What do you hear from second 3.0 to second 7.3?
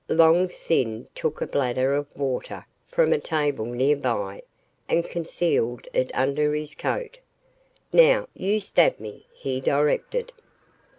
a table nearby and concealed it under his coat.